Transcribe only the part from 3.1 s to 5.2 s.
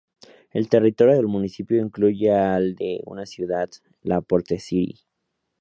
ciudad, La Porte City.